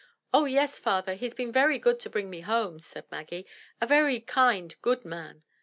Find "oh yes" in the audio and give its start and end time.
0.33-0.79